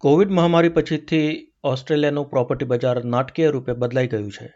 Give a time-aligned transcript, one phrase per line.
[0.00, 4.54] Covid મહામારી પછીથી ઓસ્ટ્રેલિયાનું property બજાર નાટકીય રૂપે બદલાઈ ગયું છે.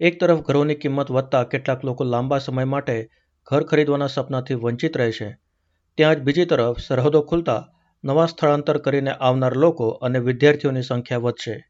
[0.00, 3.08] એક તરફ ઘરોની કિંમત વધતા કેટલાક લોકો લાંબા સમય માટે
[3.46, 5.36] ઘર ખરીદવાના સપનાથી વંચિત રહે છે.
[5.94, 7.66] ત્યાં જ બીજી તરફ સરહદો ખુલતા
[8.04, 11.64] નવા સ્થળાંતર કરીને આવનાર લોકો અને વિદ્યાર્થીઓની સંખ્યા વધશે.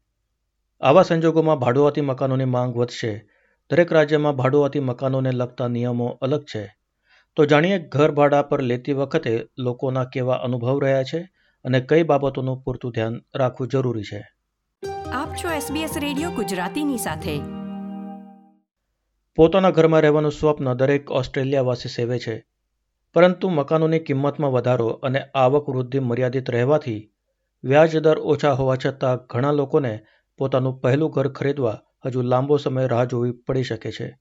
[0.81, 3.25] આવા સંજોગોમાં ભાડુઆતી મકાનોની માંગ વધશે.
[3.69, 6.75] દરેક રાજ્યમાં ભાડુઆતી મકાનોને લગતા નિયમો અલગ છે.
[7.35, 11.34] તો જાણીએ ઘર ભાડા પર લેતી વખતે લોકોના કેવા અનુભવ રહ્યા છે?
[11.65, 14.27] અને કઈ બાબતોનું પૂરતું ધ્યાન રાખવું જરૂરી છે?
[15.13, 17.39] આપ છો SBS રેડિયો ગુજરાતીની સાથે.
[19.35, 22.45] પોતાના ઘરમાં રહેવાનું સ્વપ્ન દરેક ઓસ્ટ્રેલિયાવાસી સેવે છે.
[23.13, 27.11] પરંતુ મકાનોની કિંમતમાં વધારો અને આવક વૃદ્ધિ મર્યાદિત રહેવાથી
[27.63, 29.99] વ્યાજ દર ઓછા હોવા છતાં ઘણા લોકોને
[30.37, 34.19] પોતાનું પહેલું ઘર ખરીદવા હજુ લાંબો સમય રાહ જોવી પડી શકે છે.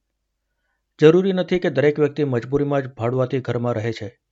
[1.01, 4.24] જરૂરી નથી કે દરેક વ્યક્તિ મજબૂરીમાં જ ભાડુઆતી ઘરમાં રહે છે.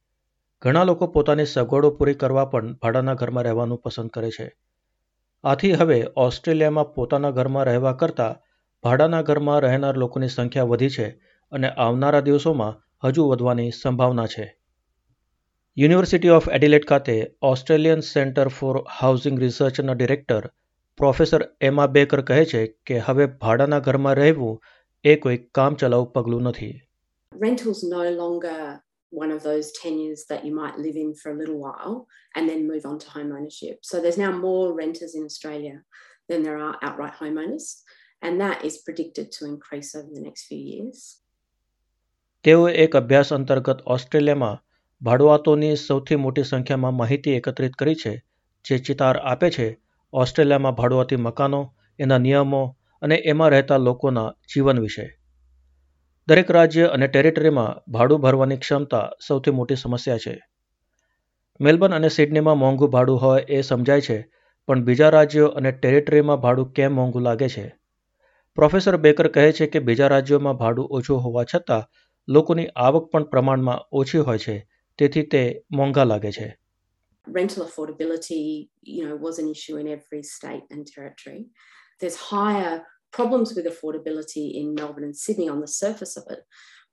[0.63, 4.57] ઘણા લોકો પોતાની સગવડો પૂરી કરવા પણ ભાડાના ઘરમાં રહેવાનું પસંદ કરે છે.
[5.45, 8.37] આથી હવે ઓસ્ટ્રેલિયામાં પોતાના ઘરમાં રહેવા કરતાં
[8.83, 11.09] ભાડાના ઘરમાં રહેનાર લોકોની સંખ્યા વધી છે
[11.53, 14.57] અને આવનારા દિવસોમાં હજુ વધવાની સંભાવના છે.
[15.77, 20.51] યુનિવર્સિટી ઓફ એડિલેટ ખાતે ઓસ્ટ્રેલિયન સેન્ટર ફોર હાઉસિંગ રિસર્ચના ડિરેક્ટર
[20.97, 24.63] પ્રોફેસર એમા બેકર કહે છે કે હવે ભાડાના ઘરમાં રહેવું
[25.05, 26.81] એ કોઈ કામચલાઉ પગલું નથી.
[27.43, 28.81] Rentals no longer
[29.13, 32.67] one of those tenures that you might live in for a little while and then
[32.67, 33.77] move on to home ownership.
[33.83, 35.83] So there's now more renters in Australia
[36.29, 37.83] than there are outright homeowners,
[38.23, 40.99] and that is predicted to increase over the next few years.
[42.45, 44.57] તેઓ એક અભ્યાસ અંતર્ગત ઓસ્ટ્રેલિયામાં
[45.03, 48.25] ભાડુઆતોની સૌથી મોટી સંખ્યામાં માહિતી એકત્રિત કરી છે
[48.65, 49.81] જે ચિતાર આપે છે
[50.13, 55.07] ઓસ્ટ્રેલિયામાં ભાડુઆતી મકાનો એના નિયમો અને એમાં રહેતા લોકોના જીવન વિશે
[56.29, 60.35] દરેક રાજ્ય અને ટેરિટરીમાં ભાડું ભરવાની ક્ષમતા સૌથી મોટી સમસ્યા છે.
[61.61, 64.19] મેલબર્ન અને સિડનીમાં મોંઘું ભાડું હોય એ સમજાય છે,
[64.69, 67.67] પણ બીજા રાજ્યો અને ટેરિટરીમાં ભાડું કેમ મોંઘું લાગે છે?
[68.55, 71.89] પ્રોફેસર બેકર કહે છે કે બીજા રાજ્યોમાં ભાડું ઓછું હોવા છતાં
[72.29, 74.57] લોકોની આવક પણ પ્રમાણમાં ઓછી હોય છે,
[74.99, 76.49] તેથી તે મોંઘા લાગે છે.
[77.27, 81.47] Rental affordability, you know, was an issue in every state and territory.
[82.01, 86.41] There's higher problems with affordability in Melbourne and Sydney on the surface of it.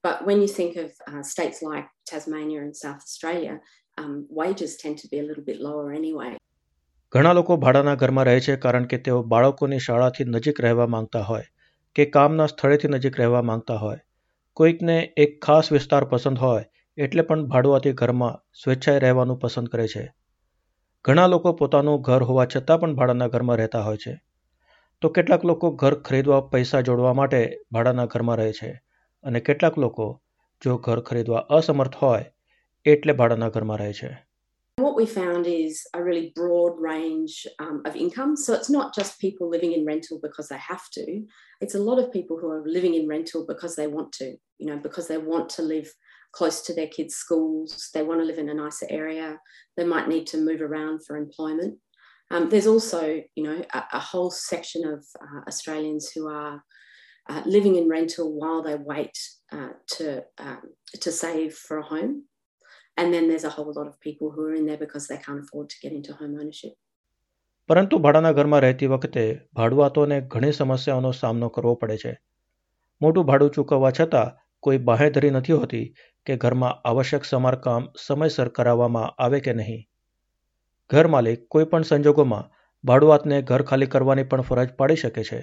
[0.04, 3.60] But when you think of uh, states like Tasmania and South Australia,
[3.98, 6.32] um, wages tend to be a little bit lower anyway.
[7.14, 11.48] ઘણા લોકો ભાડાના ઘરમાં રહે છે કારણ કે તેઓ બાળકોની શાળાથી નજીક રહેવા માંગતા હોય
[11.96, 14.02] કે કામના સ્થળેથી નજીક રહેવા માંગતા હોય
[14.58, 16.64] કોઈકને એક ખાસ વિસ્તાર પસંદ હોય
[16.98, 20.06] એટલે પણ ભાડુઆતી ઘરમાં સ્વેચ્છાએ રહેવાનું પસંદ કરે છે
[21.06, 24.14] ઘણા લોકો પોતાનું ઘર હોવા છતાં પણ ભાડાના ઘરમાં રહેતા હોય છે
[25.03, 27.41] તો કેટલાક લોકો ઘર ખરીદવા પૈસા જોડવા માટે
[27.73, 28.71] ભાડાના ઘરમાં રહે છે
[29.25, 30.07] અને કેટલાક લોકો
[30.63, 32.23] જો ઘર ખરીદવા અસમર્થ હોય
[32.87, 34.13] એટલે ભાડાના ઘરમાં રહે છે
[34.79, 38.33] What we found is a really broad range um, of income.
[38.37, 41.05] So it's not just people living in rental because they have to.
[41.61, 44.27] It's a lot of people who are living in rental because they want to,
[44.59, 45.89] you know, because they want to live
[46.33, 47.91] close to their kids' schools.
[47.95, 49.39] They want to live in a nicer area.
[49.77, 51.79] They might need to move around for employment.
[52.31, 53.01] Um, there's also,
[53.37, 56.63] you know, a, a whole section of uh, Australians who are
[57.29, 59.17] uh, living in rental while they wait
[59.53, 60.63] uh, to um,
[61.01, 62.15] to save for a home,
[62.97, 65.41] and then there's a whole lot of people who are in there because they can't
[65.41, 66.75] afford to get into home ownership.
[67.69, 69.23] પરંતુ ભાડાના ઘરમાં રહેતી વખતે
[69.57, 72.13] ભાડુઆતોને ઘણી સમસ્યાઓનો સામનો કરવો પડે છે
[73.01, 75.87] મોટું ભાડું ચૂકવવા છતાં કોઈ બાહેધરી નથી હોતી
[76.27, 79.81] કે ઘરમાં આવશ્યક સમારકામ સમયસર કરાવવામાં આવે કે નહીં
[80.90, 82.50] ઘર માલિક કોઈપણ સંજોગોમાં
[82.84, 85.40] ભાડુઆતને ઘર ખાલી કરવાની પણ ફરજ પાડી શકે છે.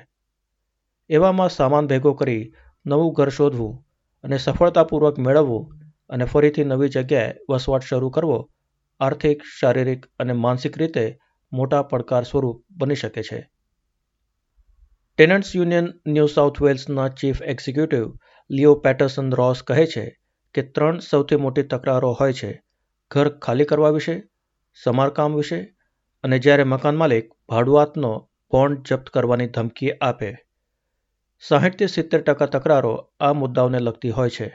[1.10, 2.42] એવામાં સામાન ભેગો કરી
[2.86, 3.76] નવું ઘર શોધવું
[4.24, 5.64] અને સફળતાપૂર્વક મેળવવું
[6.10, 8.40] અને ફરીથી નવી જગ્યાએ વસવાટ શરૂ કરવો
[9.00, 11.06] આર્થિક, શારીરિક અને માનસિક રીતે
[11.52, 13.40] મોટા પડકાર સ્વરૂપ બની શકે છે.
[15.18, 18.06] Tenants union New South વેલ્સના chief executive
[18.50, 20.04] Leo Patterson Ross કહે છે
[20.54, 22.50] કે ત્રણ સૌથી મોટી તકરારો હોય છે,
[23.10, 24.16] ઘર ખાલી કરવા વિશે
[24.76, 25.58] સમારકામ વિશે
[26.24, 28.10] અને જ્યારે મકાન માલિક ભાડુઆતનો
[28.52, 30.30] બોન્ડ જપ્ત કરવાની ધમકી આપે
[31.42, 34.48] સાહીઠથી સિત્તેર ટકા તકરારો આ મુદ્દાઓને લગતી હોય છે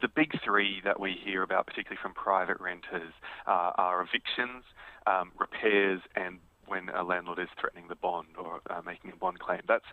[0.00, 3.12] The big three that we hear about, particularly from private renters,
[3.46, 4.62] uh, are evictions,
[5.06, 6.32] um, repairs, and
[6.68, 9.62] when a landlord is threatening the bond or uh, making a bond claim.
[9.68, 9.90] That's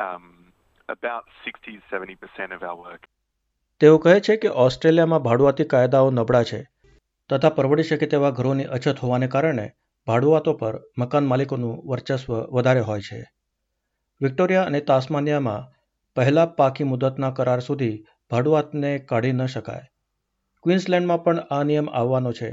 [0.00, 0.52] um,
[0.88, 3.02] about 60 70% of our work.
[3.80, 6.60] તેઓ કહે છે કે ઓસ્ટ્રેલિયામાં ભાડુઆતી કાયદાઓ નબળા છે
[7.30, 9.66] તથા પરવડી શકે તેવા ઘરોની અછત હોવાને કારણે
[10.06, 13.20] ભાડુઆતો પર મકાન માલિકોનું વર્ચસ્વ વધારે હોય છે.
[14.20, 15.70] વિક્ટોરિયા અને તાસ્માનિયામાં
[16.16, 17.94] પહેલા પાકી મુદતના કરાર સુધી
[18.30, 19.86] ભાડુઆતને કાઢી ન શકાય.
[20.64, 22.50] ક્વીન્સલેન્ડમાં પણ આ નિયમ આવવાનો છે,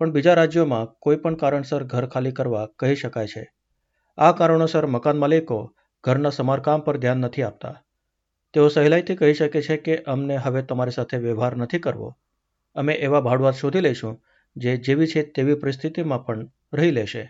[0.00, 3.44] પણ બીજા રાજ્યોમાં કોઈપણ કારણસર ઘર ખાલી કરવા કહી શકાય છે.
[4.18, 5.58] આ કારણોસર મકાન માલિકો
[6.04, 7.74] ઘરના સમારકામ પર ધ્યાન નથી આપતા.
[8.54, 12.10] તેઓ સહેલાઈથી કહી શકે છે કે અમને હવે તમારી સાથે વ્યવહાર નથી કરવો.
[12.77, 14.19] અમે એવા ભાડુઆત શોધી લઈશું
[14.55, 17.23] જે જેવી છે તેવી પરિસ્થિતિમાં પણ રહી લેશે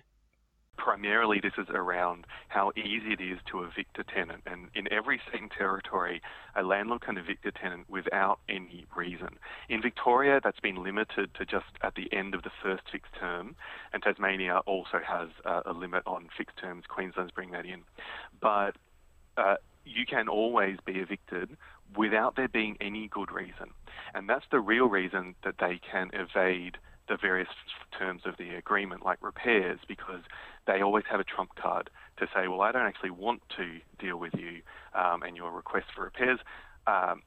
[0.83, 4.43] primarily this is around how easy it is to evict a tenant.
[4.45, 6.21] And in every state and territory,
[6.55, 9.39] a landlord can evict a tenant without any reason.
[9.69, 13.55] In Victoria, that's been limited to just at the end of the first fixed term,
[13.93, 16.83] and Tasmania also has uh, a limit on fixed terms.
[16.87, 17.83] Queensland's bring that in.
[18.41, 18.75] But
[19.37, 19.55] uh,
[19.85, 21.57] you can always be evicted
[21.95, 23.69] without there being any good reason.
[24.13, 26.77] And that's the real reason that they can evade
[27.09, 27.49] the various
[27.99, 30.23] terms of the agreement, like repairs, because
[30.67, 33.65] they always have a trump card to say, well, I don't actually want to
[33.99, 34.61] deal with you
[34.95, 36.39] um, and your request for repairs.
[36.87, 37.21] Um,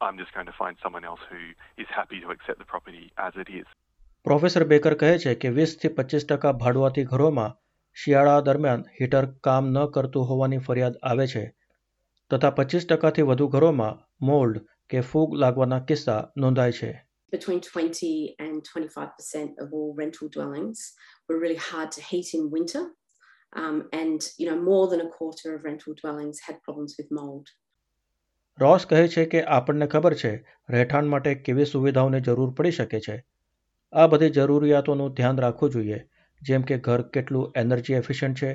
[0.00, 1.42] I'm just going to find someone else who
[1.82, 3.66] is happy to accept the property as it is.
[4.24, 7.52] Professor Baker કહે છે કે વીસથી પચીસ ટકા ભાડુઆતી ઘરોમાં
[7.96, 11.44] શિયાળા દરમિયાન heater કામ ન કરતું હોવાની ફરિયાદ આવે છે
[12.31, 16.91] તથા પચીસ ટકાથી વધુ ઘરોમાં મોલ્ડ કે ફૂગ લાગવાના કિસ્સા નોંધાય છે
[17.33, 20.79] between 20 and 25% of all rental dwellings
[21.27, 22.83] were really hard to heat in winter.
[23.53, 27.51] Um, and you know more than a quarter of rental dwellings had problems with mold.
[28.57, 30.31] Ross કહે છે કે આપણને ખબર છે
[30.69, 33.17] રહેઠાણ માટે કેવી સુવિધાઓની જરૂર પડી શકે છે
[33.93, 35.99] આ બધી જરૂરિયાતોનું ધ્યાન રાખવું જોઈએ
[36.41, 38.51] જેમ કે ઘર કેટલું એનર્જી એફિશિયન્ટ છે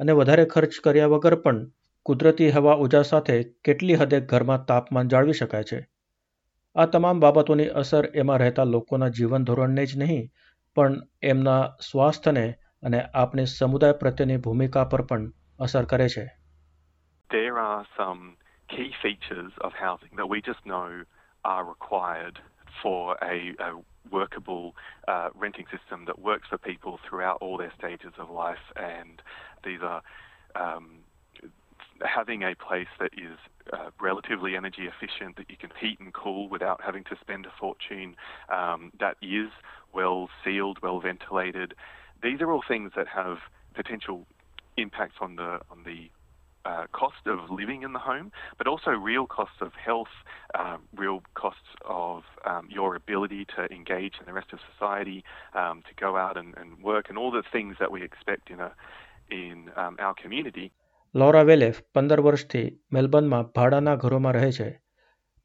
[0.00, 1.66] અને વધારે ખર્ચ કર્યા વગર પણ
[2.06, 5.78] કુદરતી હવા ઉજાસ સાથે કેટલી હદે ઘરમાં તાપમાન જાળવી શકાય છે
[6.76, 10.24] આ તમામ બાબતોની અસર એમાં રહેતા લોકોના જીવન ધોરણને જ નહીં
[10.76, 12.46] પણ એમના સ્વાસ્થ્યને
[12.82, 16.26] અને આપણી સમુદાય પ્રત્યેની ભૂમિકા પર પણ અસર કરે છે
[17.30, 18.36] There are some
[18.68, 20.90] key features of housing that we just know
[21.44, 22.38] are required
[22.82, 23.70] for a, a
[24.10, 24.74] workable
[25.08, 28.64] uh, renting system that works for people throughout all their stages of life.
[28.76, 29.22] And
[29.64, 30.02] these are
[30.54, 30.95] um,
[32.04, 33.38] having a place that is
[33.72, 37.52] uh, relatively energy efficient, that you can heat and cool without having to spend a
[37.58, 38.16] fortune,
[38.48, 39.50] um, that is
[39.92, 41.74] well sealed, well ventilated.
[42.22, 43.38] These are all things that have
[43.74, 44.26] potential
[44.76, 46.10] impacts on the on the
[46.66, 50.08] uh, cost of living in the home, but also real costs of health,
[50.54, 55.22] uh, real costs of um, your ability to engage in the rest of society,
[55.54, 58.60] um, to go out and, and work, and all the things that we expect in
[58.60, 58.72] a
[59.30, 60.72] in um, our community.
[61.20, 64.68] Laura વેલેફ પંદર વર્ષથી મેલબર્નમાં ભાડાના ઘરોમાં રહે છે.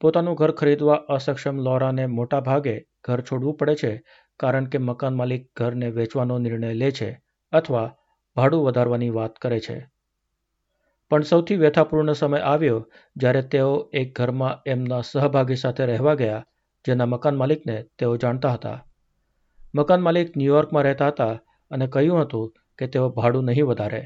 [0.00, 3.92] પોતાનું ઘર ખરીદવા અસક્ષમ લોરાને મોટા ભાગે ઘર છોડવું પડે છે,
[4.40, 7.10] કારણ કે મકાન માલિક ઘરને વેચવાનો નિર્ણય લે છે
[7.52, 7.86] અથવા
[8.36, 9.78] ભાડું વધારવાની વાત કરે છે.
[11.10, 12.78] પણ સૌથી વ્યથાપૂર્ણ સમય આવ્યો
[13.16, 16.46] જ્યારે તેઓ એક ઘરમાં એમના સહભાગી સાથે રહેવા ગયા,
[16.84, 18.78] જેના મકાન માલિકને તેઓ જાણતા હતા.
[19.74, 21.34] મકાન માલિક ન્યુયોર્કમાં રહેતા હતા
[21.70, 24.02] અને કહ્યું હતું કે તેઓ ભાડું નહીં વધારે.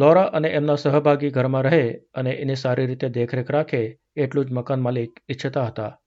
[0.00, 4.80] લોરા અને એમના સહભાગી ઘરમાં રહે અને એની સારી રીતે દેખરેખ રાખે એટલું જ મકાન
[4.80, 6.00] માલિક ઈચ્છતા હતા.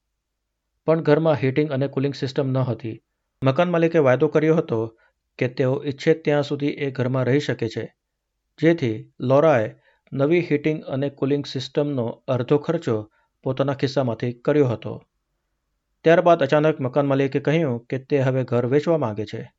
[0.86, 3.04] પણ ઘરમાં હીટિંગ અને કુલિંગ સિસ્ટમ ન હતી.
[3.44, 4.98] મકાન માલિકે વાયદો કર્યો હતો
[5.38, 7.96] કે તેઓ ઈચ્છે ત્યાં સુધી એ ઘરમાં રહી શકે છે.
[8.62, 9.76] જેથી લોરાએ
[10.14, 13.12] નવી હીટિંગ અને કુલિંગ સિસ્ટમનો અડધો ખર્ચો
[13.44, 15.04] પોતાના ખિસ્સામાંથી કર્યો હતો.
[16.04, 19.54] ત્યારબાદ અચાનક મકાન માલિકે કહ્યું કે તે હવે ઘર વેચવા માંગે છે.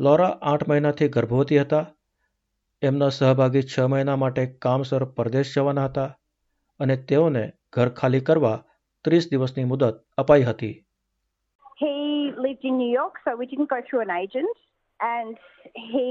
[0.00, 1.94] લોરા આઠ મહિનાથી ગર્ભવતી હતા
[2.82, 6.10] એમના સહભાગી છ મહિના માટે કામસર પરદેશ જવાના હતા
[6.80, 7.42] અને તેઓને
[7.76, 8.52] ઘર ખાલી કરવા
[9.04, 9.84] ત્રીસ દિવસની મુદત
[10.22, 10.76] અપાઈ હતી
[11.82, 11.92] He
[12.46, 14.56] lived in New York, so we didn't go through an agent.
[15.00, 15.36] And
[15.90, 16.08] he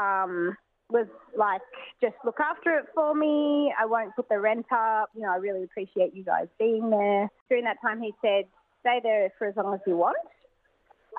[0.00, 0.34] um,
[0.90, 1.08] was
[1.44, 1.64] like,
[2.04, 3.32] just look after it for me.
[3.82, 5.06] I won't put the rent up.
[5.14, 7.22] You know, I really appreciate you guys being there.
[7.48, 8.44] During that time, he said,
[8.82, 10.28] stay there for as long as you want.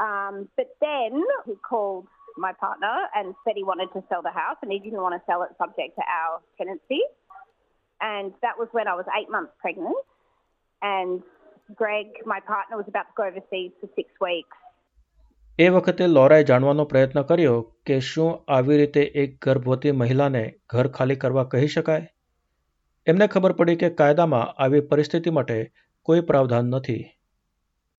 [0.07, 1.11] Um, but then
[1.45, 5.01] he called my partner and said he wanted to sell the house and he didn't
[5.01, 7.01] want to sell it subject to our tenancy.
[8.01, 9.97] And that was when I was eight months pregnant.
[10.81, 11.21] And
[11.75, 14.57] Greg, my partner, was about to go overseas for six weeks.
[15.59, 17.55] એ વખતે લોરાએ જાણવાનો પ્રયત્ન કર્યો
[17.87, 20.43] કે શું આવી રીતે એક ગર્ભવતી મહિલાને
[20.73, 22.05] ઘર ખાલી કરવા કહી શકાય
[23.07, 25.57] એમને ખબર પડી કે કાયદામાં આવી પરિસ્થિતિ માટે
[26.09, 27.01] કોઈ પ્રાવધાન નથી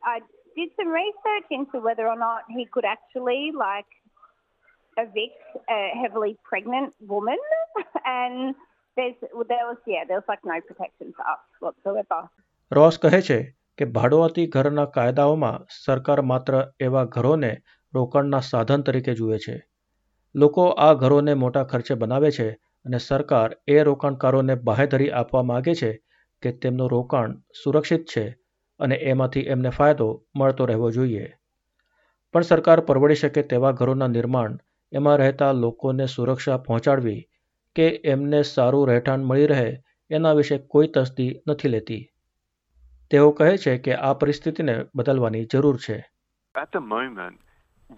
[0.03, 0.17] I
[0.59, 4.00] did some research into whether or not he could actually like
[5.03, 7.41] evict a heavily pregnant woman,
[8.19, 8.55] and
[8.97, 11.25] there's there was yeah there was like no protection for
[11.61, 12.21] whatsoever.
[12.73, 13.39] Ross કહે છે
[13.79, 17.53] કે ભાડુઆતી ઘરના કાયદાઓમાં સરકાર માત્ર એવા ઘરોને
[17.95, 19.57] રોકાણના સાધન તરીકે જુએ છે.
[20.35, 22.49] લોકો આ ઘરોને મોટા ખર્ચે બનાવે છે
[22.85, 25.91] અને સરકાર એ રોકાણકારોને બાહેધરી આપવા માગે છે
[26.43, 28.25] કે તેમનું રોકાણ સુરક્ષિત છે
[28.81, 31.27] અને એમાંથી એમને ફાયદો મળતો રહેવો જોઈએ.
[32.33, 34.59] પણ સરકાર પરવડી શકે તેવા ઘરોના નિર્માણ
[34.93, 37.29] એમાં રહેતા લોકોને સુરક્ષા પહોંચાડવી
[37.77, 39.79] કે એમને સારું રહેઠાણ મળી રહે
[40.11, 42.11] એના વિશે કોઈ તસ્દી નથી લેતી.
[43.11, 45.99] તેઓ કહે છે કે આ પરિસ્થિતિને બદલવાની જરૂર છે.
[46.55, 47.37] At the moment,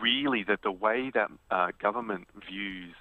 [0.03, 2.95] really, that the way that uh, government views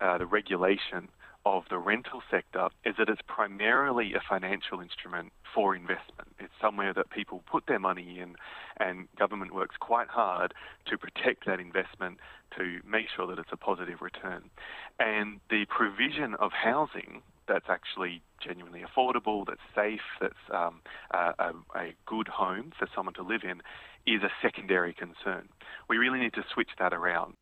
[0.00, 1.08] uh, the regulation
[1.44, 6.28] of the rental sector is that it's primarily a financial instrument for investment.
[6.38, 8.36] It's somewhere that people put their money in,
[8.78, 10.54] and government works quite hard
[10.86, 12.18] to protect that investment
[12.56, 14.50] to make sure that it's a positive return.
[14.98, 20.80] And the provision of housing that's actually genuinely affordable, that's safe, that's um,
[21.12, 23.62] a, a, a good home for someone to live in
[24.06, 25.48] is a secondary concern.
[25.88, 27.34] We really need to switch that around.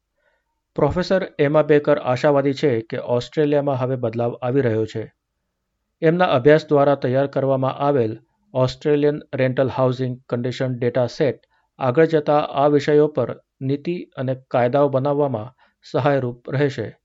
[0.80, 5.12] Professor Emma Baker આશાવાદી છે કે ઓસ્ટ્રેલિયામાં હવે બદલાવ આવી રહ્યો છે.
[6.02, 8.18] એમના અભ્યાસ દ્વારા તૈયાર કરવામાં આવેલ
[8.54, 11.40] Australian rental housing condition data set
[11.78, 15.54] આગળ જતા આ વિષયો પર નીતિ અને કાયદાઓ બનાવવામાં
[15.90, 16.99] સહાયરૂપ રહેશે.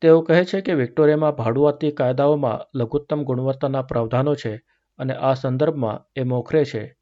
[0.00, 4.62] તેઓ કહે છે કે વિક્ટોરિયામાં ભાડુઆતી કાયદાઓમાં લઘુત્તમ ગુણવત્તાના પ્રાવધાનો છે
[4.98, 6.96] અને આ સંદર્ભમાં એ મોખરે છે.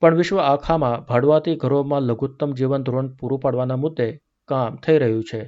[0.00, 5.42] પણ વિશ્વ આખામાં ભાડુઆતી ઘરોમાં લઘુત્તમ જીવન ધોરણ પૂરું પાડવાના મુદ્દે કામ થઈ રહ્યું છે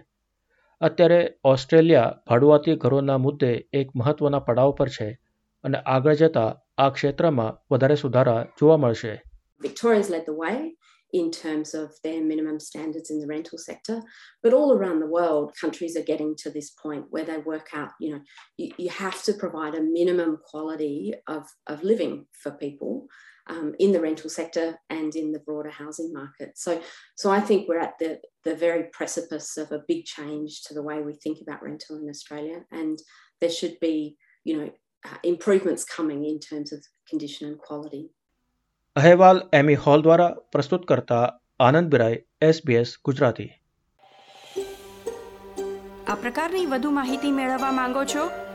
[0.81, 5.09] અત્યારે ઓસ્ટ્રેલિયા ભાડુઆતી ઘરોના મુદ્દે એક મહત્વના પડાવ પર છે
[5.65, 9.17] અને આગળ જતા આ ક્ષેત્રમાં વધારે સુધારા જોવા મળશે
[9.61, 10.59] Victoria's led the way
[11.13, 13.97] in terms of their minimum standards in the rental sector.
[14.43, 17.93] But all around the world, countries are getting to this point where they work out,
[18.01, 18.23] you know,
[18.59, 22.93] you, you have to provide a minimum quality of, of living for people
[23.50, 26.58] um, in the rental sector and in the broader housing market.
[26.58, 26.82] So,
[27.16, 30.82] so I think we're at the, the very precipice of a big change to the
[30.82, 32.60] way we think about rental in Australia.
[32.72, 32.98] And
[33.42, 34.70] there should be, you know,
[35.06, 38.04] uh, improvements coming in terms of condition and quality.
[38.96, 41.18] અહેવાલ એમી hall દ્વારા પ્રસ્તુત કરતા
[41.60, 43.50] આનંદ બિરાય SBS Gujarati
[46.14, 48.24] આ પ્રકારની વધુ માહિતી મેળવવા માંગો છો